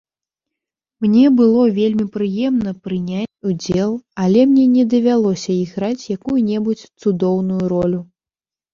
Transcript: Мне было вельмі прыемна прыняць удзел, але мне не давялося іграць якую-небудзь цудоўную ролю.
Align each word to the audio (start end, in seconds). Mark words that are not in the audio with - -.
Мне 1.03 1.25
было 1.39 1.63
вельмі 1.79 2.05
прыемна 2.15 2.73
прыняць 2.89 3.37
удзел, 3.51 3.91
але 4.25 4.39
мне 4.49 4.65
не 4.75 4.83
давялося 4.97 5.51
іграць 5.63 6.05
якую-небудзь 6.19 6.87
цудоўную 7.01 7.63
ролю. 7.79 8.01